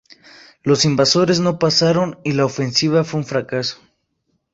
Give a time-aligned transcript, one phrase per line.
[0.63, 3.77] Los invasores no pasaron y la ofensiva fue un fracaso.